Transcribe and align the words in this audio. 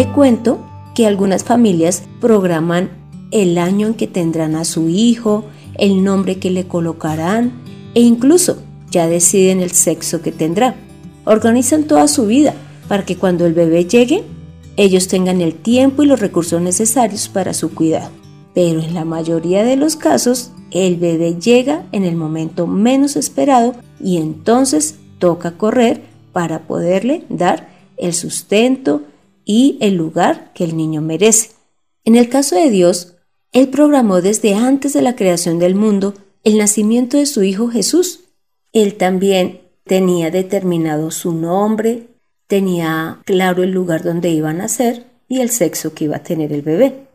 Te 0.00 0.08
cuento 0.08 0.58
que 0.94 1.06
algunas 1.06 1.44
familias 1.44 2.04
programan 2.22 2.88
el 3.32 3.58
año 3.58 3.88
en 3.88 3.92
que 3.92 4.06
tendrán 4.06 4.56
a 4.56 4.64
su 4.64 4.88
hijo, 4.88 5.44
el 5.76 6.02
nombre 6.02 6.38
que 6.38 6.48
le 6.48 6.66
colocarán 6.66 7.52
e 7.94 8.00
incluso 8.00 8.62
ya 8.90 9.06
deciden 9.08 9.60
el 9.60 9.72
sexo 9.72 10.22
que 10.22 10.32
tendrá. 10.32 10.74
Organizan 11.26 11.84
toda 11.84 12.08
su 12.08 12.24
vida 12.24 12.54
para 12.88 13.04
que 13.04 13.16
cuando 13.16 13.44
el 13.44 13.52
bebé 13.52 13.84
llegue, 13.84 14.24
ellos 14.78 15.06
tengan 15.06 15.42
el 15.42 15.52
tiempo 15.52 16.02
y 16.02 16.06
los 16.06 16.18
recursos 16.18 16.62
necesarios 16.62 17.28
para 17.28 17.52
su 17.52 17.74
cuidado. 17.74 18.08
Pero 18.54 18.80
en 18.80 18.94
la 18.94 19.04
mayoría 19.04 19.64
de 19.64 19.76
los 19.76 19.96
casos, 19.96 20.50
el 20.70 20.96
bebé 20.96 21.34
llega 21.38 21.84
en 21.92 22.04
el 22.04 22.16
momento 22.16 22.66
menos 22.66 23.16
esperado 23.16 23.74
y 24.02 24.16
entonces 24.16 24.94
toca 25.18 25.58
correr 25.58 26.04
para 26.32 26.60
poderle 26.60 27.26
dar 27.28 27.68
el 27.98 28.14
sustento, 28.14 29.02
y 29.52 29.78
el 29.80 29.96
lugar 29.96 30.52
que 30.54 30.62
el 30.62 30.76
niño 30.76 31.00
merece. 31.00 31.50
En 32.04 32.14
el 32.14 32.28
caso 32.28 32.54
de 32.54 32.70
Dios, 32.70 33.16
Él 33.50 33.66
programó 33.66 34.22
desde 34.22 34.54
antes 34.54 34.92
de 34.92 35.02
la 35.02 35.16
creación 35.16 35.58
del 35.58 35.74
mundo 35.74 36.14
el 36.44 36.56
nacimiento 36.56 37.16
de 37.16 37.26
su 37.26 37.42
Hijo 37.42 37.66
Jesús. 37.66 38.20
Él 38.72 38.94
también 38.94 39.62
tenía 39.82 40.30
determinado 40.30 41.10
su 41.10 41.32
nombre, 41.32 42.06
tenía 42.46 43.22
claro 43.24 43.64
el 43.64 43.72
lugar 43.72 44.04
donde 44.04 44.30
iba 44.30 44.50
a 44.50 44.52
nacer 44.52 45.06
y 45.26 45.40
el 45.40 45.50
sexo 45.50 45.94
que 45.94 46.04
iba 46.04 46.18
a 46.18 46.22
tener 46.22 46.52
el 46.52 46.62
bebé. 46.62 47.08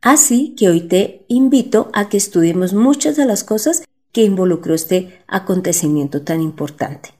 Así 0.00 0.54
que 0.56 0.68
hoy 0.68 0.82
te 0.82 1.24
invito 1.26 1.90
a 1.92 2.08
que 2.08 2.18
estudiemos 2.18 2.72
muchas 2.72 3.16
de 3.16 3.26
las 3.26 3.42
cosas 3.42 3.82
que 4.12 4.22
involucró 4.22 4.74
este 4.74 5.18
acontecimiento 5.26 6.22
tan 6.22 6.40
importante. 6.40 7.14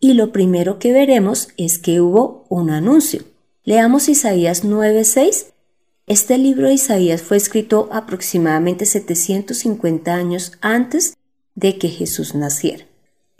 Y 0.00 0.14
lo 0.14 0.32
primero 0.32 0.80
que 0.80 0.92
veremos 0.92 1.50
es 1.56 1.78
que 1.78 2.00
hubo 2.00 2.44
un 2.48 2.70
anuncio. 2.70 3.22
Leamos 3.66 4.10
Isaías 4.10 4.62
9:6. 4.62 5.46
Este 6.06 6.36
libro 6.36 6.68
de 6.68 6.74
Isaías 6.74 7.22
fue 7.22 7.38
escrito 7.38 7.88
aproximadamente 7.92 8.84
750 8.84 10.12
años 10.12 10.52
antes 10.60 11.16
de 11.54 11.78
que 11.78 11.88
Jesús 11.88 12.34
naciera. 12.34 12.84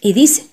Y 0.01 0.15
dice, 0.15 0.47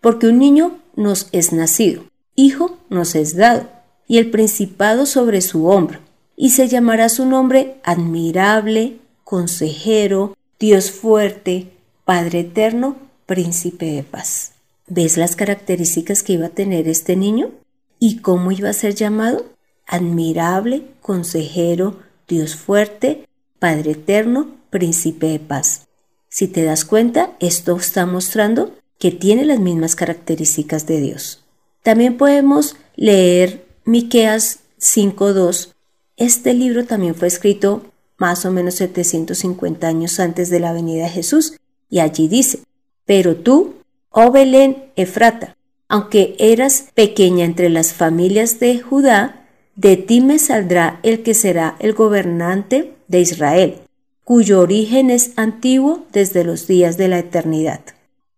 porque 0.00 0.28
un 0.28 0.38
niño 0.38 0.78
nos 0.96 1.28
es 1.32 1.52
nacido, 1.52 2.04
hijo 2.36 2.78
nos 2.88 3.14
es 3.14 3.36
dado, 3.36 3.68
y 4.06 4.16
el 4.16 4.30
principado 4.30 5.04
sobre 5.04 5.42
su 5.42 5.66
hombro, 5.66 5.98
y 6.34 6.50
se 6.50 6.66
llamará 6.66 7.10
su 7.10 7.26
nombre 7.26 7.74
admirable, 7.84 8.96
consejero, 9.24 10.38
Dios 10.58 10.90
fuerte, 10.90 11.68
Padre 12.06 12.40
eterno, 12.40 12.96
príncipe 13.26 13.92
de 13.92 14.04
paz. 14.04 14.52
¿Ves 14.86 15.18
las 15.18 15.36
características 15.36 16.22
que 16.22 16.32
iba 16.32 16.46
a 16.46 16.50
tener 16.50 16.88
este 16.88 17.14
niño? 17.14 17.50
¿Y 17.98 18.18
cómo 18.18 18.52
iba 18.52 18.70
a 18.70 18.74
ser 18.74 18.94
llamado? 18.94 19.46
Admirable, 19.86 20.84
consejero, 21.00 21.98
Dios 22.28 22.54
fuerte, 22.54 23.26
Padre 23.58 23.92
eterno, 23.92 24.48
príncipe 24.70 25.26
de 25.26 25.40
paz. 25.40 25.88
Si 26.28 26.46
te 26.46 26.62
das 26.62 26.84
cuenta, 26.84 27.32
esto 27.40 27.76
está 27.76 28.06
mostrando 28.06 28.72
que 28.98 29.10
tiene 29.10 29.44
las 29.44 29.58
mismas 29.58 29.96
características 29.96 30.86
de 30.86 31.00
Dios. 31.00 31.42
También 31.82 32.16
podemos 32.16 32.76
leer 32.96 33.66
Miqueas 33.84 34.60
5:2. 34.78 35.74
Este 36.16 36.54
libro 36.54 36.84
también 36.84 37.14
fue 37.14 37.28
escrito 37.28 37.82
más 38.16 38.44
o 38.44 38.52
menos 38.52 38.74
750 38.74 39.86
años 39.88 40.20
antes 40.20 40.50
de 40.50 40.60
la 40.60 40.72
venida 40.72 41.04
de 41.04 41.10
Jesús 41.10 41.56
y 41.88 42.00
allí 42.00 42.28
dice: 42.28 42.60
"Pero 43.06 43.36
tú, 43.36 43.76
oh 44.10 44.30
Belén 44.30 44.90
Efrata, 44.96 45.56
aunque 45.88 46.36
eras 46.38 46.88
pequeña 46.94 47.44
entre 47.44 47.70
las 47.70 47.92
familias 47.94 48.60
de 48.60 48.78
Judá, 48.78 49.46
de 49.74 49.96
ti 49.96 50.20
me 50.20 50.38
saldrá 50.38 51.00
el 51.02 51.22
que 51.22 51.34
será 51.34 51.76
el 51.78 51.94
gobernante 51.94 52.94
de 53.08 53.20
Israel, 53.20 53.76
cuyo 54.24 54.60
origen 54.60 55.10
es 55.10 55.32
antiguo 55.36 56.06
desde 56.12 56.44
los 56.44 56.66
días 56.66 56.96
de 56.96 57.08
la 57.08 57.18
eternidad. 57.18 57.80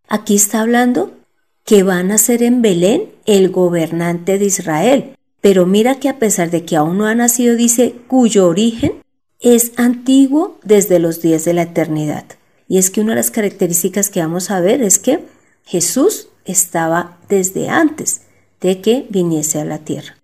Aquí 0.09 0.37
está 0.37 0.61
hablando 0.61 1.13
que 1.65 1.83
van 1.83 2.11
a 2.11 2.19
ser 2.19 2.43
en 2.43 2.63
Belén 2.63 3.11
el 3.27 3.51
gobernante 3.51 4.39
de 4.39 4.45
Israel, 4.45 5.17
pero 5.41 5.67
mira 5.67 5.97
que 5.97 6.09
a 6.09 6.19
pesar 6.19 6.51
de 6.51 6.65
que 6.65 6.77
aún 6.77 6.99
no 6.99 7.07
ha 7.07 7.15
nacido, 7.15 7.57
dice 7.57 7.95
cuyo 8.07 8.47
origen 8.47 9.03
es 9.41 9.73
antiguo 9.77 10.59
desde 10.63 10.99
los 10.99 11.23
días 11.23 11.45
de 11.45 11.55
la 11.55 11.63
eternidad. 11.63 12.25
Y 12.69 12.79
es 12.79 12.91
que 12.91 13.01
una 13.01 13.13
de 13.13 13.17
las 13.17 13.31
características 13.31 14.11
que 14.11 14.21
vamos 14.21 14.51
a 14.51 14.61
ver 14.61 14.83
es 14.83 14.99
que 14.99 15.25
Jesús 15.65 16.29
estaba 16.45 17.20
desde 17.31 17.71
antes 17.71 18.23
de 18.61 18.83
que 18.83 19.07
viniese 19.09 19.59
a 19.59 19.65
la 19.65 19.79
tierra. 19.79 20.17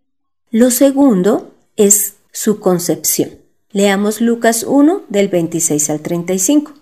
Lo 0.50 0.70
segundo 0.70 1.54
es 1.76 2.16
su 2.32 2.60
concepción. 2.60 3.30
Leamos 3.70 4.20
Lucas 4.20 4.64
1 4.68 5.04
del 5.08 5.28
26 5.28 5.90
al 5.90 6.00
35. 6.00 6.74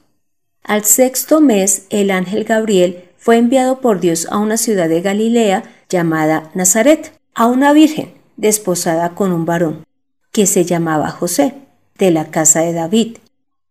Al 0.65 0.85
sexto 0.85 1.41
mes 1.41 1.87
el 1.91 2.11
ángel 2.11 2.45
Gabriel 2.45 3.05
fue 3.17 3.37
enviado 3.37 3.81
por 3.81 4.01
Dios 4.01 4.27
a 4.31 4.39
una 4.39 4.57
ciudad 4.57 4.89
de 4.89 5.01
Galilea 5.01 5.62
llamada 5.89 6.51
Nazaret, 6.55 7.12
a 7.35 7.47
una 7.47 7.73
virgen 7.73 8.15
desposada 8.37 9.15
con 9.15 9.33
un 9.33 9.45
varón, 9.45 9.85
que 10.33 10.47
se 10.47 10.65
llamaba 10.65 11.11
José, 11.11 11.55
de 11.99 12.11
la 12.11 12.31
casa 12.31 12.61
de 12.61 12.73
David, 12.73 13.19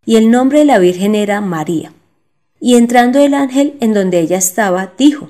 y 0.06 0.16
el 0.16 0.32
nombre 0.32 0.60
de 0.60 0.66
la 0.66 0.80
virgen 0.80 1.16
era 1.16 1.42
María. 1.42 1.94
Y 2.60 2.76
entrando 2.76 3.20
el 3.20 3.34
ángel 3.34 3.76
en 3.82 3.94
donde 3.94 4.20
ella 4.20 4.38
estaba, 4.38 4.94
dijo, 4.98 5.30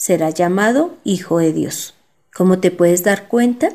será 0.00 0.30
llamado 0.30 0.96
Hijo 1.04 1.38
de 1.38 1.52
Dios. 1.52 1.94
Como 2.34 2.58
te 2.58 2.70
puedes 2.70 3.04
dar 3.04 3.28
cuenta, 3.28 3.68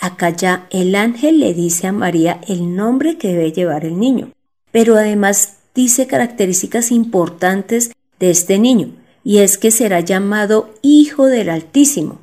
acá 0.00 0.30
ya 0.30 0.68
el 0.70 0.94
ángel 0.94 1.40
le 1.40 1.52
dice 1.52 1.88
a 1.88 1.92
María 1.92 2.40
el 2.46 2.76
nombre 2.76 3.18
que 3.18 3.28
debe 3.28 3.50
llevar 3.50 3.84
el 3.84 3.98
niño, 3.98 4.30
pero 4.70 4.94
además 4.94 5.56
dice 5.74 6.06
características 6.06 6.92
importantes 6.92 7.90
de 8.20 8.30
este 8.30 8.60
niño, 8.60 8.94
y 9.24 9.38
es 9.38 9.58
que 9.58 9.72
será 9.72 9.98
llamado 9.98 10.70
Hijo 10.80 11.26
del 11.26 11.50
Altísimo, 11.50 12.20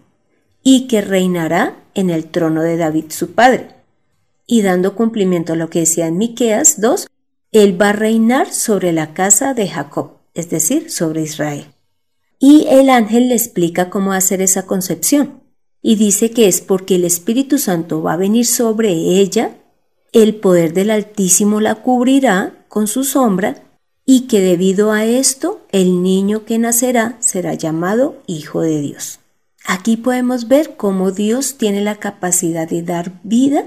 y 0.64 0.88
que 0.88 1.02
reinará 1.02 1.76
en 1.94 2.10
el 2.10 2.28
trono 2.28 2.62
de 2.62 2.78
David 2.78 3.06
su 3.10 3.34
padre. 3.34 3.68
Y 4.48 4.62
dando 4.62 4.96
cumplimiento 4.96 5.54
a 5.54 5.56
lo 5.58 5.70
que 5.70 5.80
decía 5.80 6.08
en 6.08 6.18
Miqueas 6.18 6.80
2, 6.80 7.08
él 7.52 7.82
va 7.82 7.90
a 7.90 7.94
reinar 7.94 8.54
sobre 8.54 8.94
la 8.94 9.14
casa 9.14 9.54
de 9.54 9.68
Jacob, 9.68 10.20
es 10.36 10.50
decir, 10.50 10.90
sobre 10.90 11.24
Israel. 11.24 11.66
Y 12.44 12.66
el 12.70 12.90
ángel 12.90 13.30
le 13.30 13.36
explica 13.36 13.92
cómo 13.92 14.14
hacer 14.14 14.42
esa 14.42 14.66
concepción. 14.66 15.44
Y 15.84 15.96
dice 15.96 16.32
que 16.32 16.48
es 16.48 16.60
porque 16.60 16.96
el 16.96 17.06
Espíritu 17.06 17.60
Santo 17.60 18.02
va 18.02 18.14
a 18.14 18.18
venir 18.18 18.48
sobre 18.48 18.90
ella, 18.92 19.58
el 20.12 20.36
poder 20.36 20.74
del 20.74 20.90
Altísimo 20.90 21.62
la 21.62 21.76
cubrirá 21.76 22.66
con 22.68 22.88
su 22.88 23.04
sombra 23.04 23.64
y 24.06 24.22
que 24.22 24.42
debido 24.42 24.92
a 24.92 25.06
esto 25.06 25.62
el 25.72 26.02
niño 26.02 26.44
que 26.44 26.58
nacerá 26.58 27.16
será 27.20 27.54
llamado 27.54 28.22
Hijo 28.26 28.62
de 28.62 28.82
Dios. 28.82 29.20
Aquí 29.68 29.96
podemos 29.96 30.48
ver 30.48 30.76
cómo 30.76 31.12
Dios 31.12 31.58
tiene 31.58 31.82
la 31.82 31.98
capacidad 31.98 32.68
de 32.68 32.82
dar 32.82 33.12
vida 33.24 33.66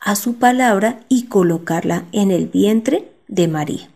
a 0.00 0.14
su 0.14 0.34
palabra 0.34 1.00
y 1.08 1.24
colocarla 1.24 2.06
en 2.12 2.30
el 2.30 2.46
vientre 2.46 3.12
de 3.26 3.48
María. 3.48 3.90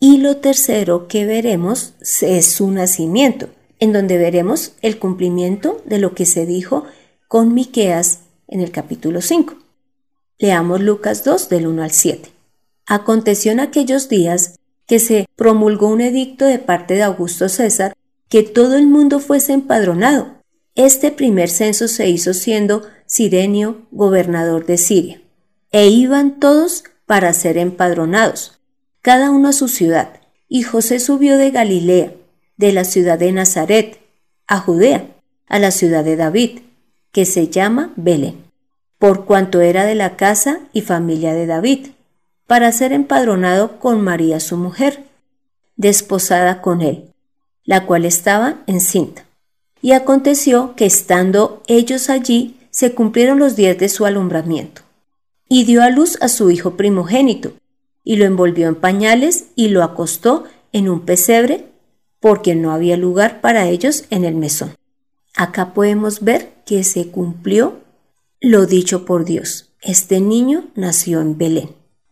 Y 0.00 0.18
lo 0.18 0.36
tercero 0.36 1.08
que 1.08 1.24
veremos 1.26 1.94
es 2.20 2.46
su 2.46 2.70
nacimiento, 2.70 3.48
en 3.80 3.92
donde 3.92 4.16
veremos 4.16 4.72
el 4.80 4.98
cumplimiento 4.98 5.82
de 5.86 5.98
lo 5.98 6.14
que 6.14 6.24
se 6.24 6.46
dijo 6.46 6.84
con 7.26 7.52
Miqueas 7.52 8.20
en 8.46 8.60
el 8.60 8.70
capítulo 8.70 9.20
5. 9.20 9.56
Leamos 10.38 10.80
Lucas 10.80 11.24
2 11.24 11.48
del 11.48 11.66
1 11.66 11.82
al 11.82 11.90
7. 11.90 12.30
Aconteció 12.86 13.50
en 13.50 13.60
aquellos 13.60 14.08
días 14.08 14.58
que 14.86 15.00
se 15.00 15.26
promulgó 15.34 15.88
un 15.88 16.00
edicto 16.00 16.44
de 16.46 16.58
parte 16.60 16.94
de 16.94 17.02
Augusto 17.02 17.48
César 17.48 17.94
que 18.28 18.42
todo 18.42 18.76
el 18.76 18.86
mundo 18.86 19.18
fuese 19.18 19.52
empadronado. 19.52 20.38
Este 20.76 21.10
primer 21.10 21.50
censo 21.50 21.88
se 21.88 22.08
hizo 22.08 22.34
siendo 22.34 22.86
Sirenio 23.06 23.86
gobernador 23.90 24.64
de 24.64 24.78
Siria. 24.78 25.20
E 25.72 25.88
iban 25.88 26.38
todos 26.38 26.84
para 27.04 27.32
ser 27.32 27.58
empadronados, 27.58 28.57
cada 29.08 29.30
uno 29.30 29.48
a 29.48 29.52
su 29.54 29.68
ciudad. 29.68 30.20
Y 30.50 30.64
José 30.64 31.00
subió 31.00 31.38
de 31.38 31.50
Galilea, 31.50 32.12
de 32.58 32.72
la 32.74 32.84
ciudad 32.84 33.18
de 33.18 33.32
Nazaret, 33.32 33.98
a 34.46 34.58
Judea, 34.58 35.06
a 35.46 35.58
la 35.58 35.70
ciudad 35.70 36.04
de 36.04 36.14
David, 36.14 36.58
que 37.10 37.24
se 37.24 37.48
llama 37.48 37.94
Belén, 37.96 38.44
por 38.98 39.24
cuanto 39.24 39.62
era 39.62 39.86
de 39.86 39.94
la 39.94 40.16
casa 40.16 40.60
y 40.74 40.82
familia 40.82 41.32
de 41.32 41.46
David, 41.46 41.86
para 42.46 42.70
ser 42.70 42.92
empadronado 42.92 43.78
con 43.78 44.02
María 44.02 44.40
su 44.40 44.58
mujer, 44.58 45.04
desposada 45.76 46.60
con 46.60 46.82
él, 46.82 47.06
la 47.64 47.86
cual 47.86 48.04
estaba 48.04 48.56
encinta. 48.66 49.24
Y 49.80 49.92
aconteció 49.92 50.74
que 50.76 50.84
estando 50.84 51.62
ellos 51.66 52.10
allí, 52.10 52.58
se 52.68 52.92
cumplieron 52.94 53.38
los 53.38 53.56
días 53.56 53.78
de 53.78 53.88
su 53.88 54.04
alumbramiento. 54.04 54.82
Y 55.48 55.64
dio 55.64 55.82
a 55.82 55.88
luz 55.88 56.18
a 56.20 56.28
su 56.28 56.50
hijo 56.50 56.76
primogénito, 56.76 57.54
y 58.04 58.16
lo 58.16 58.24
envolvió 58.24 58.68
en 58.68 58.74
pañales 58.74 59.46
y 59.54 59.68
lo 59.68 59.82
acostó 59.82 60.44
en 60.72 60.88
un 60.88 61.00
pesebre, 61.00 61.66
porque 62.20 62.54
no 62.54 62.72
había 62.72 62.96
lugar 62.96 63.40
para 63.40 63.68
ellos 63.68 64.04
en 64.10 64.24
el 64.24 64.34
mesón. 64.34 64.74
Acá 65.36 65.72
podemos 65.72 66.20
ver 66.20 66.52
que 66.66 66.82
se 66.84 67.08
cumplió 67.08 67.80
lo 68.40 68.66
dicho 68.66 69.04
por 69.04 69.24
Dios. 69.24 69.70
Este 69.82 70.20
niño 70.20 70.68
nació 70.74 71.20
en 71.20 71.38
Belén, 71.38 71.70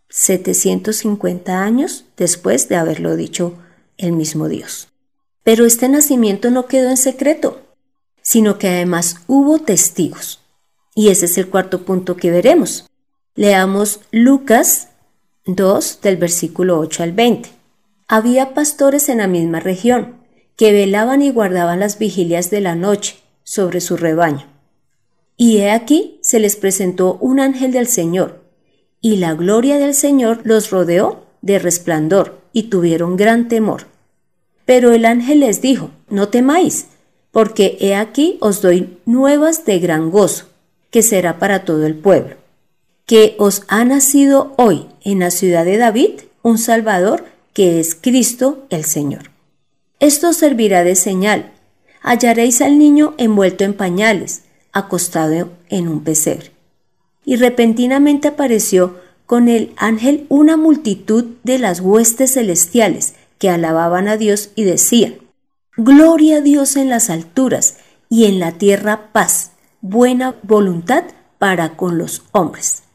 750 0.09 1.62
años 1.62 2.05
después 2.17 2.69
de 2.69 2.77
haberlo 2.77 3.17
dicho 3.17 3.55
el 3.97 4.12
mismo 4.12 4.49
Dios. 4.49 4.88
Pero 5.43 5.65
este 5.65 5.88
nacimiento 5.88 6.50
no 6.50 6.67
quedó 6.67 6.91
en 6.91 6.97
secreto, 6.97 7.61
sino 8.23 8.59
que 8.59 8.69
además 8.69 9.21
hubo 9.27 9.59
testigos. 9.59 10.41
Y 10.94 11.09
ese 11.09 11.27
es 11.27 11.38
el 11.38 11.49
cuarto 11.49 11.85
punto 11.85 12.17
que 12.17 12.31
veremos. 12.31 12.87
Leamos 13.35 14.00
Lucas 14.11 14.88
2 15.47 16.01
del 16.03 16.17
versículo 16.17 16.79
8 16.81 17.05
al 17.05 17.13
20. 17.13 17.49
Había 18.09 18.53
pastores 18.53 19.09
en 19.09 19.19
la 19.19 19.29
misma 19.29 19.61
región, 19.61 20.17
que 20.57 20.73
velaban 20.73 21.23
y 21.23 21.31
guardaban 21.31 21.79
las 21.79 21.99
vigilias 21.99 22.51
de 22.51 22.61
la 22.61 22.75
noche 22.75 23.17
sobre 23.45 23.81
su 23.81 23.97
rebaño. 23.97 24.47
Y 25.37 25.59
he 25.59 25.71
aquí 25.71 26.19
se 26.21 26.41
les 26.41 26.57
presentó 26.57 27.17
un 27.21 27.39
ángel 27.39 27.71
del 27.71 27.87
Señor, 27.87 28.43
y 29.01 29.17
la 29.17 29.35
gloria 29.35 29.79
del 29.79 29.95
Señor 29.95 30.41
los 30.45 30.71
rodeó 30.71 31.27
de 31.43 31.61
resplandor, 31.61 32.41
y 32.53 32.65
tuvieron 32.65 33.17
gran 33.17 33.49
temor. 33.49 33.85
Pero 34.65 34.93
el 34.93 35.05
ángel 35.05 35.41
les 35.41 35.61
dijo, 35.61 35.91
no 36.09 36.29
temáis, 36.29 36.87
porque 37.31 37.77
he 37.81 37.95
aquí 37.95 38.39
os 38.41 38.63
doy 38.63 38.99
nuevas 39.05 39.65
de 39.65 39.79
gran 39.79 40.11
gozo, 40.11 40.47
que 40.91 41.03
será 41.03 41.39
para 41.39 41.65
todo 41.65 41.87
el 41.87 41.95
pueblo, 41.95 42.37
que 43.05 43.37
os 43.39 43.63
ha 43.69 43.85
nacido 43.85 44.55
hoy 44.57 44.87
en 45.06 45.20
la 45.20 45.31
ciudad 45.31 45.64
de 45.64 45.79
David 45.79 46.11
un 46.43 46.58
Salvador, 46.58 47.25
que 47.55 47.81
es 47.81 47.94
Cristo 47.94 48.67
el 48.70 48.85
Señor. 48.85 49.31
Esto 50.00 50.32
servirá 50.32 50.82
de 50.85 50.97
señal. 50.97 51.53
Hallaréis 52.03 52.61
al 52.61 52.79
niño 52.79 53.14
envuelto 53.17 53.64
en 53.64 53.75
pañales, 53.75 54.43
acostado 54.73 55.50
en 55.69 55.88
un 55.88 56.03
pesebre. 56.03 56.50
Y 57.25 57.37
repentinamente 57.37 58.29
apareció 58.29 58.97
con 59.26 59.49
el 59.49 59.73
ángel 59.76 60.26
una 60.29 60.56
multitud 60.56 61.25
de 61.44 61.59
las 61.59 61.81
huestes 61.81 62.35
celestiales, 62.35 63.14
que 63.38 63.49
alababan 63.49 64.09
a 64.09 64.17
Dios 64.17 64.50
y 64.55 64.64
decían, 64.64 65.17
Gloria 65.76 66.38
a 66.38 66.41
Dios 66.41 66.76
en 66.76 66.88
las 66.88 67.11
alturas 67.11 67.76
y 68.09 68.25
en 68.25 68.41
la 68.41 68.52
tierra 68.52 69.12
paz, 69.12 69.52
buena 69.81 70.35
voluntad 70.43 71.05
para 71.38 71.76
con 71.76 71.99
los 71.99 72.23
hombres. 72.32 72.86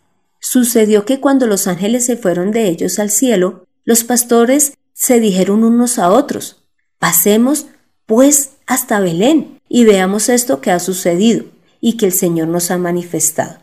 Sucedió 0.41 1.05
que 1.05 1.19
cuando 1.19 1.45
los 1.45 1.67
ángeles 1.67 2.05
se 2.05 2.17
fueron 2.17 2.51
de 2.51 2.67
ellos 2.67 2.97
al 2.97 3.11
cielo, 3.11 3.67
los 3.85 4.03
pastores 4.03 4.73
se 4.91 5.19
dijeron 5.19 5.63
unos 5.63 5.99
a 5.99 6.09
otros, 6.09 6.63
pasemos 6.97 7.67
pues 8.07 8.51
hasta 8.65 8.99
Belén 8.99 9.59
y 9.69 9.85
veamos 9.85 10.29
esto 10.29 10.59
que 10.59 10.71
ha 10.71 10.79
sucedido 10.79 11.45
y 11.79 11.95
que 11.95 12.07
el 12.07 12.11
Señor 12.11 12.47
nos 12.47 12.71
ha 12.71 12.77
manifestado. 12.77 13.59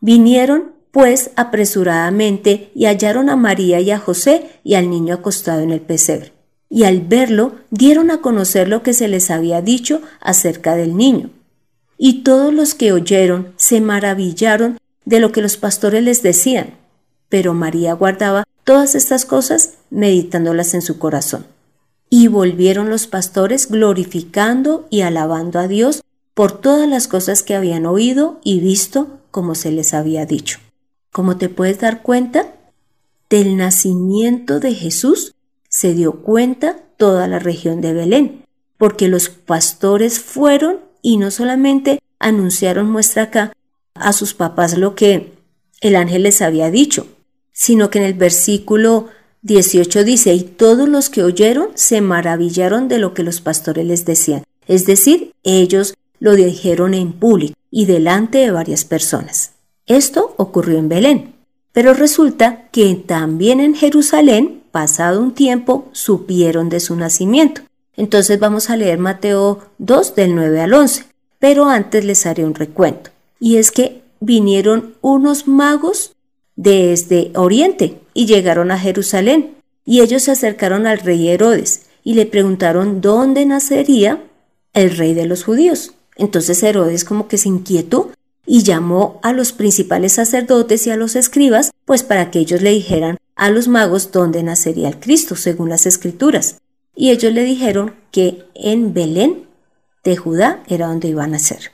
Vinieron 0.00 0.72
pues 0.92 1.30
apresuradamente 1.36 2.70
y 2.74 2.86
hallaron 2.86 3.28
a 3.28 3.36
María 3.36 3.80
y 3.80 3.90
a 3.90 3.98
José 3.98 4.60
y 4.62 4.74
al 4.74 4.90
niño 4.90 5.14
acostado 5.14 5.60
en 5.60 5.70
el 5.70 5.80
pesebre. 5.80 6.32
Y 6.68 6.84
al 6.84 7.00
verlo 7.00 7.56
dieron 7.70 8.10
a 8.10 8.20
conocer 8.20 8.68
lo 8.68 8.82
que 8.82 8.94
se 8.94 9.08
les 9.08 9.30
había 9.30 9.60
dicho 9.60 10.00
acerca 10.20 10.76
del 10.76 10.96
niño. 10.96 11.30
Y 11.98 12.22
todos 12.22 12.54
los 12.54 12.74
que 12.74 12.92
oyeron 12.92 13.52
se 13.56 13.80
maravillaron 13.80 14.78
de 15.04 15.20
lo 15.20 15.32
que 15.32 15.42
los 15.42 15.56
pastores 15.56 16.02
les 16.02 16.22
decían. 16.22 16.74
Pero 17.28 17.54
María 17.54 17.94
guardaba 17.94 18.44
todas 18.64 18.94
estas 18.94 19.24
cosas 19.24 19.74
meditándolas 19.90 20.74
en 20.74 20.82
su 20.82 20.98
corazón. 20.98 21.46
Y 22.10 22.28
volvieron 22.28 22.90
los 22.90 23.06
pastores 23.06 23.70
glorificando 23.70 24.86
y 24.90 25.00
alabando 25.00 25.58
a 25.58 25.68
Dios 25.68 26.02
por 26.34 26.52
todas 26.52 26.88
las 26.88 27.08
cosas 27.08 27.42
que 27.42 27.54
habían 27.54 27.86
oído 27.86 28.40
y 28.44 28.60
visto 28.60 29.20
como 29.30 29.54
se 29.54 29.72
les 29.72 29.94
había 29.94 30.26
dicho. 30.26 30.58
Como 31.10 31.36
te 31.36 31.48
puedes 31.48 31.80
dar 31.80 32.02
cuenta, 32.02 32.54
del 33.28 33.56
nacimiento 33.56 34.60
de 34.60 34.74
Jesús 34.74 35.34
se 35.68 35.94
dio 35.94 36.20
cuenta 36.20 36.76
toda 36.98 37.28
la 37.28 37.38
región 37.38 37.80
de 37.80 37.94
Belén, 37.94 38.44
porque 38.76 39.08
los 39.08 39.30
pastores 39.30 40.20
fueron 40.20 40.80
y 41.00 41.16
no 41.16 41.30
solamente 41.30 41.98
anunciaron 42.18 42.90
muestra 42.90 43.24
acá 43.24 43.52
a 44.02 44.12
sus 44.12 44.34
papás 44.34 44.76
lo 44.76 44.94
que 44.94 45.32
el 45.80 45.96
ángel 45.96 46.22
les 46.24 46.42
había 46.42 46.70
dicho, 46.70 47.06
sino 47.52 47.90
que 47.90 47.98
en 47.98 48.04
el 48.04 48.14
versículo 48.14 49.08
18 49.42 50.04
dice, 50.04 50.34
y 50.34 50.42
todos 50.42 50.88
los 50.88 51.10
que 51.10 51.24
oyeron 51.24 51.68
se 51.74 52.00
maravillaron 52.00 52.88
de 52.88 52.98
lo 52.98 53.14
que 53.14 53.22
los 53.22 53.40
pastores 53.40 53.84
les 53.86 54.04
decían. 54.04 54.44
Es 54.66 54.86
decir, 54.86 55.32
ellos 55.42 55.94
lo 56.20 56.34
dijeron 56.34 56.94
en 56.94 57.12
público 57.12 57.54
y 57.70 57.86
delante 57.86 58.38
de 58.38 58.52
varias 58.52 58.84
personas. 58.84 59.52
Esto 59.86 60.34
ocurrió 60.36 60.78
en 60.78 60.88
Belén, 60.88 61.34
pero 61.72 61.94
resulta 61.94 62.68
que 62.70 62.94
también 62.94 63.58
en 63.58 63.74
Jerusalén, 63.74 64.62
pasado 64.70 65.20
un 65.20 65.34
tiempo, 65.34 65.88
supieron 65.92 66.68
de 66.68 66.78
su 66.78 66.94
nacimiento. 66.94 67.62
Entonces 67.96 68.38
vamos 68.38 68.70
a 68.70 68.76
leer 68.76 68.98
Mateo 68.98 69.58
2 69.78 70.14
del 70.14 70.34
9 70.34 70.60
al 70.60 70.74
11, 70.74 71.06
pero 71.38 71.68
antes 71.68 72.04
les 72.04 72.24
haré 72.26 72.44
un 72.44 72.54
recuento. 72.54 73.10
Y 73.44 73.56
es 73.56 73.72
que 73.72 74.02
vinieron 74.20 74.94
unos 75.00 75.48
magos 75.48 76.14
desde 76.54 77.32
Oriente 77.34 77.98
y 78.14 78.26
llegaron 78.26 78.70
a 78.70 78.78
Jerusalén, 78.78 79.56
y 79.84 80.00
ellos 80.00 80.22
se 80.22 80.30
acercaron 80.30 80.86
al 80.86 81.00
rey 81.00 81.28
Herodes 81.28 81.86
y 82.04 82.14
le 82.14 82.24
preguntaron 82.24 83.00
dónde 83.00 83.44
nacería 83.44 84.22
el 84.74 84.96
rey 84.96 85.12
de 85.12 85.26
los 85.26 85.42
judíos. 85.42 85.94
Entonces 86.14 86.62
Herodes 86.62 87.04
como 87.04 87.26
que 87.26 87.36
se 87.36 87.48
inquietó 87.48 88.12
y 88.46 88.62
llamó 88.62 89.18
a 89.24 89.32
los 89.32 89.50
principales 89.50 90.12
sacerdotes 90.12 90.86
y 90.86 90.90
a 90.90 90.96
los 90.96 91.16
escribas, 91.16 91.72
pues 91.84 92.04
para 92.04 92.30
que 92.30 92.38
ellos 92.38 92.62
le 92.62 92.70
dijeran 92.70 93.18
a 93.34 93.50
los 93.50 93.66
magos 93.66 94.12
dónde 94.12 94.44
nacería 94.44 94.88
el 94.88 95.00
Cristo, 95.00 95.34
según 95.34 95.68
las 95.68 95.86
escrituras. 95.86 96.58
Y 96.94 97.10
ellos 97.10 97.32
le 97.32 97.42
dijeron 97.42 97.96
que 98.12 98.44
en 98.54 98.94
Belén 98.94 99.48
de 100.04 100.16
Judá 100.16 100.62
era 100.68 100.86
donde 100.86 101.08
iba 101.08 101.24
a 101.24 101.26
nacer. 101.26 101.71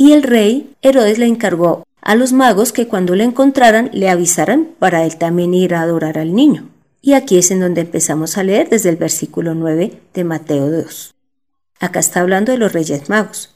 Y 0.00 0.12
el 0.12 0.22
rey 0.22 0.74
Herodes 0.80 1.18
le 1.18 1.26
encargó 1.26 1.86
a 2.00 2.14
los 2.14 2.32
magos 2.32 2.72
que 2.72 2.88
cuando 2.88 3.14
le 3.14 3.24
encontraran 3.24 3.90
le 3.92 4.08
avisaran 4.08 4.70
para 4.78 5.04
él 5.04 5.18
también 5.18 5.52
ir 5.52 5.74
a 5.74 5.82
adorar 5.82 6.16
al 6.16 6.34
niño. 6.34 6.70
Y 7.02 7.12
aquí 7.12 7.36
es 7.36 7.50
en 7.50 7.60
donde 7.60 7.82
empezamos 7.82 8.38
a 8.38 8.42
leer 8.42 8.70
desde 8.70 8.88
el 8.88 8.96
versículo 8.96 9.54
9 9.54 9.92
de 10.14 10.24
Mateo 10.24 10.70
2. 10.70 11.14
Acá 11.80 12.00
está 12.00 12.20
hablando 12.20 12.50
de 12.50 12.56
los 12.56 12.72
reyes 12.72 13.10
magos. 13.10 13.54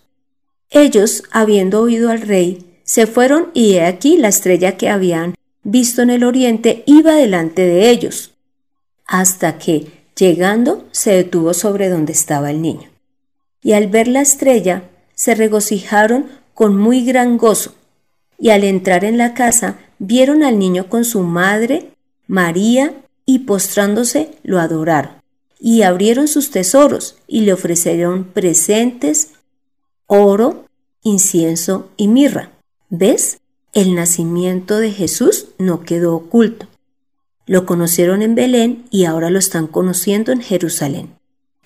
Ellos, 0.68 1.22
habiendo 1.30 1.80
oído 1.80 2.10
al 2.10 2.20
rey, 2.20 2.78
se 2.84 3.06
fueron 3.06 3.48
y 3.54 3.76
he 3.76 3.86
aquí 3.86 4.18
la 4.18 4.28
estrella 4.28 4.76
que 4.76 4.90
habían 4.90 5.36
visto 5.62 6.02
en 6.02 6.10
el 6.10 6.24
oriente, 6.24 6.82
iba 6.84 7.14
delante 7.14 7.62
de 7.62 7.88
ellos, 7.88 8.32
hasta 9.06 9.56
que, 9.56 9.86
llegando, 10.14 10.86
se 10.92 11.12
detuvo 11.12 11.54
sobre 11.54 11.88
donde 11.88 12.12
estaba 12.12 12.50
el 12.50 12.60
niño. 12.60 12.90
Y 13.62 13.72
al 13.72 13.86
ver 13.86 14.08
la 14.08 14.20
estrella, 14.20 14.90
se 15.14 15.34
regocijaron 15.34 16.26
con 16.54 16.76
muy 16.76 17.04
gran 17.04 17.36
gozo, 17.36 17.74
y 18.38 18.50
al 18.50 18.64
entrar 18.64 19.04
en 19.04 19.18
la 19.18 19.34
casa, 19.34 19.78
vieron 19.98 20.42
al 20.42 20.58
niño 20.58 20.88
con 20.88 21.04
su 21.04 21.22
madre, 21.22 21.90
María, 22.26 22.94
y 23.26 23.40
postrándose 23.40 24.30
lo 24.42 24.60
adoraron, 24.60 25.12
y 25.58 25.82
abrieron 25.82 26.28
sus 26.28 26.50
tesoros, 26.50 27.16
y 27.26 27.40
le 27.40 27.52
ofrecieron 27.52 28.24
presentes, 28.24 29.30
oro, 30.06 30.66
incienso 31.02 31.90
y 31.96 32.08
mirra. 32.08 32.50
¿Ves? 32.90 33.38
El 33.72 33.94
nacimiento 33.94 34.78
de 34.78 34.92
Jesús 34.92 35.48
no 35.58 35.80
quedó 35.80 36.14
oculto. 36.14 36.66
Lo 37.46 37.66
conocieron 37.66 38.22
en 38.22 38.34
Belén 38.34 38.84
y 38.90 39.04
ahora 39.04 39.30
lo 39.30 39.38
están 39.38 39.66
conociendo 39.66 40.32
en 40.32 40.40
Jerusalén, 40.40 41.10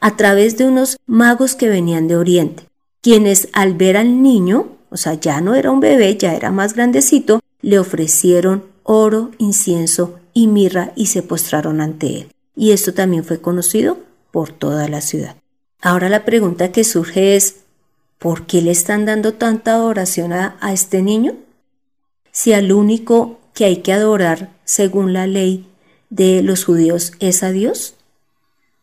a 0.00 0.16
través 0.16 0.56
de 0.56 0.64
unos 0.64 0.96
magos 1.06 1.54
que 1.54 1.68
venían 1.68 2.08
de 2.08 2.16
Oriente, 2.16 2.67
quienes 3.00 3.48
al 3.52 3.74
ver 3.74 3.96
al 3.96 4.22
niño, 4.22 4.76
o 4.90 4.96
sea, 4.96 5.14
ya 5.14 5.40
no 5.40 5.54
era 5.54 5.70
un 5.70 5.80
bebé, 5.80 6.16
ya 6.16 6.34
era 6.34 6.50
más 6.50 6.74
grandecito, 6.74 7.40
le 7.60 7.78
ofrecieron 7.78 8.64
oro, 8.82 9.30
incienso 9.38 10.18
y 10.32 10.46
mirra 10.46 10.92
y 10.96 11.06
se 11.06 11.22
postraron 11.22 11.80
ante 11.80 12.20
él. 12.20 12.32
Y 12.56 12.72
esto 12.72 12.94
también 12.94 13.24
fue 13.24 13.40
conocido 13.40 13.98
por 14.30 14.50
toda 14.50 14.88
la 14.88 15.00
ciudad. 15.00 15.36
Ahora 15.80 16.08
la 16.08 16.24
pregunta 16.24 16.72
que 16.72 16.84
surge 16.84 17.36
es, 17.36 17.56
¿por 18.18 18.46
qué 18.46 18.62
le 18.62 18.70
están 18.70 19.04
dando 19.04 19.34
tanta 19.34 19.74
adoración 19.74 20.32
a, 20.32 20.56
este 20.72 21.02
niño? 21.02 21.34
Si 22.32 22.52
al 22.52 22.72
único 22.72 23.38
que 23.54 23.64
hay 23.64 23.78
que 23.78 23.92
adorar 23.92 24.50
según 24.64 25.12
la 25.12 25.26
ley 25.26 25.68
de 26.10 26.42
los 26.42 26.64
judíos 26.64 27.12
es 27.20 27.42
a 27.42 27.50
Dios? 27.50 27.94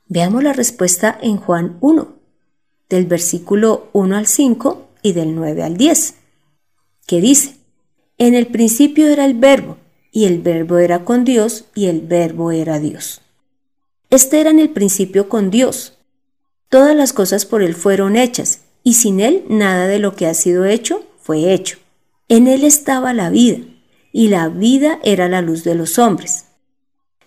Veamos 0.08 0.44
la 0.44 0.54
respuesta 0.54 1.18
en 1.22 1.38
Juan 1.38 1.78
1, 1.82 2.15
del 2.90 3.06
versículo 3.06 3.90
1 3.94 4.18
al 4.18 4.28
5 4.28 4.90
y 5.02 5.14
del 5.14 5.36
9 5.36 5.64
al 5.64 5.78
10, 5.78 6.16
que 7.06 7.22
dice, 7.22 7.58
En 8.18 8.36
el 8.36 8.48
principio 8.48 9.08
era 9.08 9.26
el 9.26 9.36
verbo, 9.36 9.78
y 10.12 10.26
el 10.26 10.40
verbo 10.40 10.78
era 10.78 11.04
con 11.04 11.24
Dios, 11.26 11.66
y 11.76 11.88
el 11.88 12.02
verbo 12.02 12.52
era 12.52 12.80
Dios. 12.80 13.22
Este 14.10 14.40
era 14.40 14.50
en 14.50 14.60
el 14.60 14.70
principio 14.70 15.30
con 15.30 15.52
Dios. 15.52 15.98
Todas 16.70 16.96
las 16.96 17.14
cosas 17.14 17.46
por 17.46 17.62
Él 17.62 17.76
fueron 17.76 18.16
hechas, 18.16 18.62
y 18.84 18.94
sin 18.94 19.20
Él 19.20 19.44
nada 19.50 19.88
de 19.88 20.00
lo 20.00 20.16
que 20.16 20.28
ha 20.28 20.34
sido 20.34 20.66
hecho 20.66 21.04
fue 21.20 21.54
hecho. 21.54 21.78
En 22.28 22.48
Él 22.48 22.64
estaba 22.64 23.14
la 23.14 23.30
vida, 23.30 23.60
y 24.12 24.30
la 24.30 24.48
vida 24.48 25.00
era 25.04 25.28
la 25.28 25.42
luz 25.42 25.64
de 25.64 25.76
los 25.76 26.00
hombres. 26.00 26.46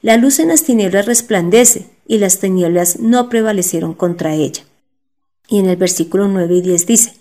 La 0.01 0.17
luz 0.17 0.39
en 0.39 0.49
las 0.49 0.63
tinieblas 0.63 1.07
resplandece, 1.07 1.91
y 2.07 2.19
las 2.19 2.39
tinieblas 2.39 3.01
no 3.01 3.29
prevalecieron 3.29 3.95
contra 3.95 4.35
ella. 4.35 4.63
Y 5.49 5.59
en 5.59 5.67
el 5.69 5.77
versículo 5.77 6.29
9 6.29 6.57
y 6.57 6.61
10 6.61 6.87
dice, 6.87 7.15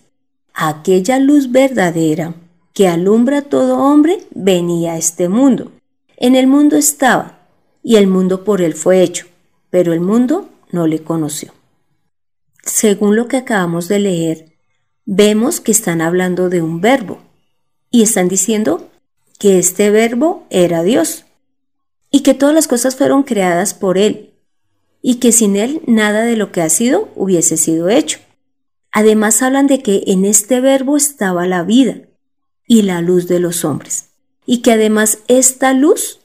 aquella 0.53 1.17
luz 1.17 1.51
verdadera 1.51 2.36
que 2.74 2.88
alumbra 2.88 3.39
a 3.39 3.41
todo 3.43 3.79
hombre 3.79 4.27
venía 4.36 4.93
a 4.93 4.98
este 4.98 5.29
mundo. 5.29 5.72
En 6.17 6.36
el 6.36 6.46
mundo 6.46 6.75
estaba, 6.75 7.48
y 7.81 7.96
el 7.96 8.07
mundo 8.07 8.43
por 8.43 8.62
él 8.62 8.74
fue 8.75 9.01
hecho, 9.01 9.25
pero 9.69 9.93
el 9.93 10.01
mundo 10.01 10.50
no 10.72 10.86
le 10.86 11.01
conoció. 11.01 11.53
Según 12.63 13.15
lo 13.15 13.27
que 13.27 13.38
acabamos 13.38 13.88
de 13.88 14.00
leer, 14.00 14.57
vemos 15.05 15.62
que 15.62 15.72
están 15.72 16.01
hablando 16.01 16.50
de 16.50 16.62
un 16.62 16.81
verbo, 16.81 17.19
y 17.89 18.03
están 18.03 18.27
diciendo 18.27 18.89
que 19.39 19.60
este 19.60 19.91
verbo 19.91 20.46
era 20.50 20.84
Dios 20.84 21.25
y 22.12 22.22
que 22.22 22.34
todas 22.34 22.55
las 22.55 22.67
cosas 22.67 22.96
fueron 22.96 23.24
creadas 23.24 23.74
por 23.74 23.98
Él, 23.98 24.34
y 25.01 25.16
que 25.16 25.32
sin 25.32 25.56
Él 25.56 25.82
nada 25.86 26.24
de 26.24 26.36
lo 26.36 26.51
que 26.51 26.62
ha 26.62 26.70
sido 26.70 27.10
hubiese 27.16 27.58
sido 27.58 27.89
hecho. 27.89 28.20
Además 28.92 29.42
hablan 29.42 29.68
de 29.68 29.82
que 29.82 30.04
en 30.08 30.25
este 30.25 30.60
verbo 30.60 30.98
estaba 30.98 31.46
la 31.46 31.63
vida 31.63 31.98
y 32.68 32.82
la 32.82 33.01
luz 33.01 33.27
de 33.27 33.39
los 33.39 33.63
hombres, 33.63 34.10
y 34.46 34.62
que 34.62 34.72
además 34.72 35.20
esta 35.27 35.74
luz 35.74 36.20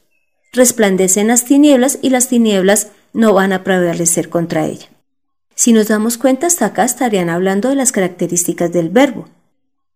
resplandece 0.53 1.21
en 1.21 1.29
las 1.29 1.45
tinieblas 1.45 1.99
y 2.03 2.11
las 2.11 2.29
tinieblas 2.29 2.89
no 3.13 3.35
van 3.35 3.53
a 3.53 3.65
prevalecer 3.65 4.29
contra 4.29 4.67
ella. 4.67 4.89
Si 5.55 5.73
nos 5.73 5.89
damos 5.89 6.19
cuenta, 6.19 6.47
hasta 6.47 6.67
acá 6.67 6.85
estarían 6.85 7.31
hablando 7.31 7.69
de 7.69 7.77
las 7.77 7.93
características 7.93 8.73
del 8.73 8.89
verbo. 8.89 9.29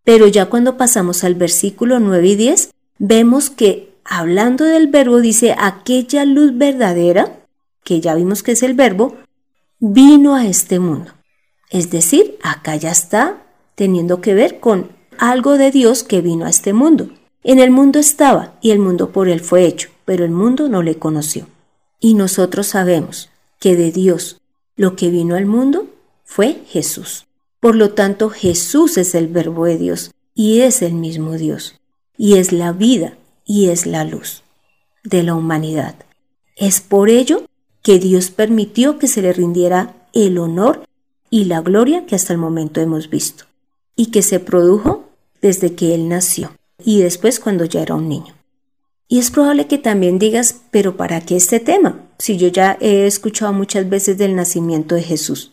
Pero 0.04 0.28
ya 0.28 0.46
cuando 0.46 0.76
pasamos 0.76 1.24
al 1.24 1.34
versículo 1.34 1.98
9 1.98 2.28
y 2.28 2.36
10, 2.36 2.70
vemos 2.98 3.50
que 3.50 3.94
hablando 4.04 4.64
del 4.64 4.86
verbo, 4.86 5.20
dice, 5.20 5.56
aquella 5.58 6.24
luz 6.24 6.56
verdadera, 6.56 7.40
que 7.86 8.00
ya 8.00 8.16
vimos 8.16 8.42
que 8.42 8.52
es 8.52 8.64
el 8.64 8.74
verbo, 8.74 9.16
vino 9.78 10.34
a 10.34 10.44
este 10.44 10.80
mundo. 10.80 11.12
Es 11.70 11.88
decir, 11.88 12.36
acá 12.42 12.74
ya 12.74 12.90
está 12.90 13.44
teniendo 13.76 14.20
que 14.20 14.34
ver 14.34 14.58
con 14.58 14.90
algo 15.18 15.56
de 15.56 15.70
Dios 15.70 16.02
que 16.02 16.20
vino 16.20 16.46
a 16.46 16.50
este 16.50 16.72
mundo. 16.72 17.10
En 17.44 17.60
el 17.60 17.70
mundo 17.70 18.00
estaba 18.00 18.58
y 18.60 18.72
el 18.72 18.80
mundo 18.80 19.12
por 19.12 19.28
él 19.28 19.40
fue 19.40 19.66
hecho, 19.66 19.88
pero 20.04 20.24
el 20.24 20.32
mundo 20.32 20.68
no 20.68 20.82
le 20.82 20.98
conoció. 20.98 21.46
Y 22.00 22.14
nosotros 22.14 22.66
sabemos 22.66 23.30
que 23.60 23.76
de 23.76 23.92
Dios 23.92 24.40
lo 24.74 24.96
que 24.96 25.10
vino 25.10 25.36
al 25.36 25.46
mundo 25.46 25.86
fue 26.24 26.64
Jesús. 26.66 27.26
Por 27.60 27.76
lo 27.76 27.90
tanto, 27.90 28.30
Jesús 28.30 28.98
es 28.98 29.14
el 29.14 29.28
verbo 29.28 29.64
de 29.66 29.78
Dios 29.78 30.10
y 30.34 30.62
es 30.62 30.82
el 30.82 30.94
mismo 30.94 31.34
Dios. 31.34 31.76
Y 32.18 32.38
es 32.38 32.50
la 32.50 32.72
vida 32.72 33.16
y 33.44 33.68
es 33.68 33.86
la 33.86 34.02
luz 34.02 34.42
de 35.04 35.22
la 35.22 35.36
humanidad. 35.36 35.94
Es 36.56 36.80
por 36.80 37.10
ello 37.10 37.44
que 37.86 38.00
Dios 38.00 38.32
permitió 38.32 38.98
que 38.98 39.06
se 39.06 39.22
le 39.22 39.32
rindiera 39.32 39.94
el 40.12 40.38
honor 40.38 40.82
y 41.30 41.44
la 41.44 41.60
gloria 41.60 42.04
que 42.04 42.16
hasta 42.16 42.32
el 42.32 42.38
momento 42.40 42.80
hemos 42.80 43.08
visto, 43.10 43.44
y 43.94 44.06
que 44.06 44.22
se 44.22 44.40
produjo 44.40 45.04
desde 45.40 45.76
que 45.76 45.94
Él 45.94 46.08
nació 46.08 46.50
y 46.84 46.98
después 46.98 47.38
cuando 47.38 47.64
ya 47.64 47.82
era 47.82 47.94
un 47.94 48.08
niño. 48.08 48.34
Y 49.06 49.20
es 49.20 49.30
probable 49.30 49.68
que 49.68 49.78
también 49.78 50.18
digas, 50.18 50.62
pero 50.72 50.96
¿para 50.96 51.20
qué 51.20 51.36
este 51.36 51.60
tema? 51.60 52.00
Si 52.18 52.36
yo 52.36 52.48
ya 52.48 52.76
he 52.80 53.06
escuchado 53.06 53.52
muchas 53.52 53.88
veces 53.88 54.18
del 54.18 54.34
nacimiento 54.34 54.96
de 54.96 55.04
Jesús. 55.04 55.52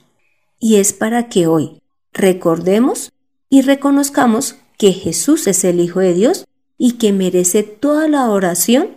Y 0.60 0.78
es 0.78 0.92
para 0.92 1.30
que 1.30 1.46
hoy 1.46 1.84
recordemos 2.14 3.12
y 3.48 3.62
reconozcamos 3.62 4.56
que 4.80 4.92
Jesús 4.92 5.46
es 5.46 5.64
el 5.64 5.80
Hijo 5.80 6.00
de 6.00 6.16
Dios 6.16 6.46
y 6.80 6.94
que 6.94 7.14
merece 7.14 7.62
toda 7.62 8.08
la 8.08 8.28
oración 8.32 8.90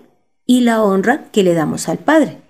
y 0.47 0.63
la 0.63 0.83
honra 0.83 1.31
que 1.33 1.43
le 1.43 1.53
damos 1.53 1.91
al 1.91 1.99
Padre. 1.99 2.46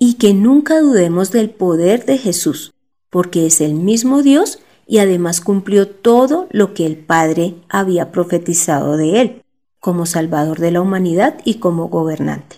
Y 0.00 0.14
que 0.14 0.34
nunca 0.34 0.80
dudemos 0.80 1.30
del 1.30 1.50
poder 1.50 2.04
de 2.06 2.18
Jesús, 2.18 2.72
porque 3.10 3.46
es 3.46 3.60
el 3.60 3.74
mismo 3.74 4.22
Dios 4.22 4.58
y 4.88 4.98
además 4.98 5.40
cumplió 5.40 5.86
todo 5.86 6.48
lo 6.50 6.74
que 6.74 6.84
el 6.84 6.96
Padre 6.96 7.54
había 7.68 8.10
profetizado 8.10 8.96
de 8.96 9.20
él, 9.20 9.42
como 9.78 10.06
Salvador 10.06 10.58
de 10.58 10.72
la 10.72 10.80
humanidad 10.80 11.38
y 11.44 11.54
como 11.60 11.88
gobernante. 11.88 12.56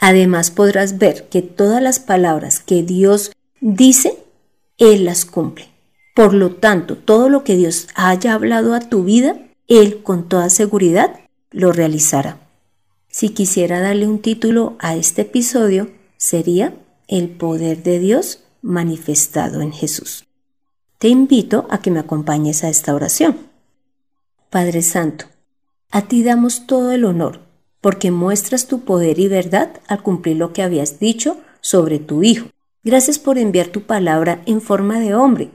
Además 0.00 0.50
podrás 0.52 0.98
ver 0.98 1.28
que 1.28 1.42
todas 1.42 1.82
las 1.82 1.98
palabras 1.98 2.60
que 2.60 2.84
Dios 2.84 3.32
dice, 3.60 4.18
Él 4.78 5.04
las 5.04 5.24
cumple. 5.24 5.66
Por 6.14 6.34
lo 6.34 6.50
tanto, 6.50 6.96
todo 6.96 7.28
lo 7.28 7.42
que 7.42 7.56
Dios 7.56 7.88
haya 7.94 8.34
hablado 8.34 8.74
a 8.74 8.80
tu 8.80 9.02
vida, 9.02 9.36
Él 9.66 10.02
con 10.02 10.28
toda 10.28 10.50
seguridad 10.50 11.18
lo 11.50 11.72
realizará. 11.72 12.38
Si 13.08 13.30
quisiera 13.30 13.80
darle 13.80 14.06
un 14.06 14.20
título 14.20 14.76
a 14.78 14.94
este 14.96 15.22
episodio, 15.22 15.88
sería 16.24 16.74
El 17.06 17.28
poder 17.28 17.82
de 17.82 17.98
Dios 17.98 18.44
manifestado 18.62 19.60
en 19.60 19.72
Jesús. 19.72 20.24
Te 20.96 21.08
invito 21.08 21.66
a 21.68 21.82
que 21.82 21.90
me 21.90 22.00
acompañes 22.00 22.64
a 22.64 22.70
esta 22.70 22.94
oración. 22.94 23.36
Padre 24.48 24.80
Santo, 24.80 25.26
a 25.90 26.00
ti 26.08 26.22
damos 26.22 26.66
todo 26.66 26.92
el 26.92 27.04
honor, 27.04 27.40
porque 27.82 28.10
muestras 28.10 28.68
tu 28.68 28.84
poder 28.86 29.18
y 29.18 29.28
verdad 29.28 29.82
al 29.86 30.02
cumplir 30.02 30.38
lo 30.38 30.54
que 30.54 30.62
habías 30.62 30.98
dicho 30.98 31.36
sobre 31.60 31.98
tu 31.98 32.22
Hijo. 32.22 32.48
Gracias 32.82 33.18
por 33.18 33.36
enviar 33.36 33.66
tu 33.66 33.82
palabra 33.82 34.40
en 34.46 34.62
forma 34.62 35.00
de 35.00 35.14
hombre, 35.14 35.50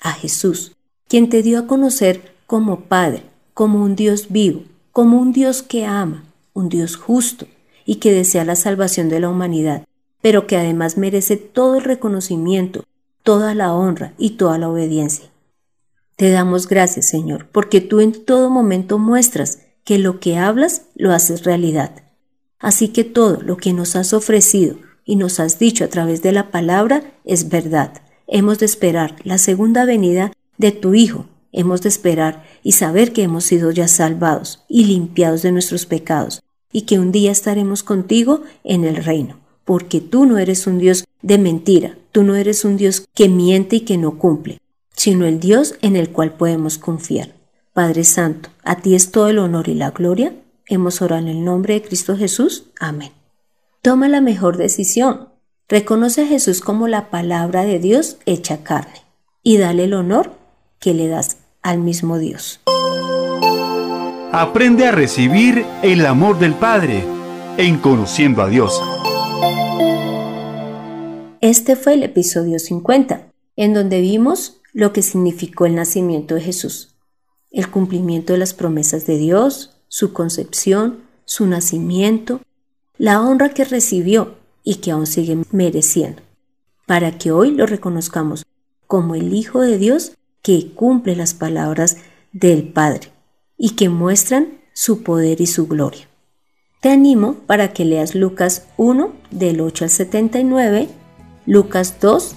a 0.00 0.10
Jesús, 0.14 0.72
quien 1.06 1.28
te 1.28 1.44
dio 1.44 1.60
a 1.60 1.68
conocer 1.68 2.34
como 2.48 2.80
Padre, 2.80 3.22
como 3.54 3.84
un 3.84 3.94
Dios 3.94 4.26
vivo, 4.30 4.64
como 4.90 5.20
un 5.20 5.32
Dios 5.32 5.62
que 5.62 5.84
ama, 5.84 6.24
un 6.54 6.68
Dios 6.68 6.96
justo 6.96 7.46
y 7.84 7.96
que 7.96 8.12
desea 8.12 8.44
la 8.44 8.56
salvación 8.56 9.08
de 9.08 9.20
la 9.20 9.28
humanidad, 9.28 9.84
pero 10.20 10.46
que 10.46 10.56
además 10.56 10.96
merece 10.96 11.36
todo 11.36 11.76
el 11.76 11.84
reconocimiento, 11.84 12.84
toda 13.22 13.54
la 13.54 13.74
honra 13.74 14.14
y 14.18 14.30
toda 14.30 14.58
la 14.58 14.68
obediencia. 14.68 15.30
Te 16.16 16.30
damos 16.30 16.66
gracias, 16.68 17.06
Señor, 17.06 17.46
porque 17.52 17.80
tú 17.80 18.00
en 18.00 18.12
todo 18.24 18.50
momento 18.50 18.98
muestras 18.98 19.60
que 19.84 19.98
lo 19.98 20.20
que 20.20 20.36
hablas 20.36 20.82
lo 20.94 21.12
haces 21.12 21.44
realidad. 21.44 22.02
Así 22.58 22.88
que 22.88 23.04
todo 23.04 23.40
lo 23.40 23.56
que 23.56 23.72
nos 23.72 23.96
has 23.96 24.12
ofrecido 24.12 24.76
y 25.04 25.16
nos 25.16 25.40
has 25.40 25.58
dicho 25.58 25.84
a 25.84 25.88
través 25.88 26.22
de 26.22 26.32
la 26.32 26.50
palabra 26.50 27.02
es 27.24 27.48
verdad. 27.48 28.02
Hemos 28.26 28.58
de 28.58 28.66
esperar 28.66 29.16
la 29.24 29.38
segunda 29.38 29.84
venida 29.84 30.32
de 30.58 30.72
tu 30.72 30.94
Hijo, 30.94 31.26
hemos 31.52 31.82
de 31.82 31.88
esperar 31.88 32.44
y 32.62 32.72
saber 32.72 33.12
que 33.12 33.22
hemos 33.22 33.44
sido 33.44 33.70
ya 33.70 33.88
salvados 33.88 34.64
y 34.68 34.84
limpiados 34.84 35.42
de 35.42 35.52
nuestros 35.52 35.86
pecados, 35.86 36.42
y 36.72 36.82
que 36.82 36.98
un 36.98 37.12
día 37.12 37.30
estaremos 37.30 37.82
contigo 37.82 38.42
en 38.64 38.84
el 38.84 38.96
reino, 38.96 39.38
porque 39.68 40.00
tú 40.00 40.24
no 40.24 40.38
eres 40.38 40.66
un 40.66 40.78
Dios 40.78 41.04
de 41.20 41.36
mentira, 41.36 41.98
tú 42.10 42.22
no 42.22 42.36
eres 42.36 42.64
un 42.64 42.78
Dios 42.78 43.04
que 43.14 43.28
miente 43.28 43.76
y 43.76 43.80
que 43.80 43.98
no 43.98 44.16
cumple, 44.16 44.62
sino 44.96 45.26
el 45.26 45.40
Dios 45.40 45.74
en 45.82 45.94
el 45.94 46.08
cual 46.08 46.32
podemos 46.32 46.78
confiar. 46.78 47.34
Padre 47.74 48.04
Santo, 48.04 48.48
a 48.64 48.76
ti 48.76 48.94
es 48.94 49.10
todo 49.10 49.28
el 49.28 49.38
honor 49.38 49.68
y 49.68 49.74
la 49.74 49.90
gloria. 49.90 50.32
Hemos 50.68 51.02
orado 51.02 51.20
en 51.20 51.28
el 51.28 51.44
nombre 51.44 51.74
de 51.74 51.82
Cristo 51.82 52.16
Jesús. 52.16 52.64
Amén. 52.80 53.12
Toma 53.82 54.08
la 54.08 54.22
mejor 54.22 54.56
decisión. 54.56 55.28
Reconoce 55.68 56.22
a 56.22 56.26
Jesús 56.26 56.62
como 56.62 56.88
la 56.88 57.10
palabra 57.10 57.64
de 57.64 57.78
Dios 57.78 58.16
hecha 58.24 58.64
carne 58.64 59.02
y 59.42 59.58
dale 59.58 59.84
el 59.84 59.92
honor 59.92 60.32
que 60.80 60.94
le 60.94 61.08
das 61.08 61.36
al 61.60 61.80
mismo 61.80 62.18
Dios. 62.18 62.60
Aprende 64.32 64.86
a 64.86 64.92
recibir 64.92 65.66
el 65.82 66.06
amor 66.06 66.38
del 66.38 66.54
Padre 66.54 67.04
en 67.58 67.76
conociendo 67.76 68.40
a 68.40 68.48
Dios. 68.48 68.80
Este 71.40 71.76
fue 71.76 71.94
el 71.94 72.02
episodio 72.02 72.58
50, 72.58 73.30
en 73.54 73.72
donde 73.72 74.00
vimos 74.00 74.60
lo 74.72 74.92
que 74.92 75.02
significó 75.02 75.66
el 75.66 75.76
nacimiento 75.76 76.34
de 76.34 76.40
Jesús, 76.40 76.96
el 77.52 77.70
cumplimiento 77.70 78.32
de 78.32 78.40
las 78.40 78.54
promesas 78.54 79.06
de 79.06 79.18
Dios, 79.18 79.76
su 79.86 80.12
concepción, 80.12 81.04
su 81.24 81.46
nacimiento, 81.46 82.40
la 82.96 83.20
honra 83.22 83.50
que 83.50 83.64
recibió 83.64 84.34
y 84.64 84.76
que 84.76 84.90
aún 84.90 85.06
sigue 85.06 85.38
mereciendo, 85.52 86.22
para 86.86 87.18
que 87.18 87.30
hoy 87.30 87.52
lo 87.52 87.66
reconozcamos 87.66 88.44
como 88.88 89.14
el 89.14 89.32
Hijo 89.32 89.60
de 89.60 89.78
Dios 89.78 90.12
que 90.42 90.72
cumple 90.72 91.14
las 91.14 91.34
palabras 91.34 91.98
del 92.32 92.64
Padre 92.64 93.12
y 93.56 93.76
que 93.76 93.88
muestran 93.88 94.58
su 94.72 95.04
poder 95.04 95.40
y 95.40 95.46
su 95.46 95.68
gloria. 95.68 96.08
Te 96.80 96.90
animo 96.90 97.34
para 97.46 97.72
que 97.72 97.84
leas 97.84 98.16
Lucas 98.16 98.66
1 98.76 99.12
del 99.30 99.60
8 99.60 99.84
al 99.84 99.90
79, 99.90 100.88
Lucas 101.48 101.94
2 101.98 102.34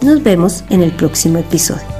Nos 0.00 0.22
vemos 0.22 0.64
en 0.70 0.82
el 0.82 0.92
próximo 0.96 1.38
episodio. 1.38 1.97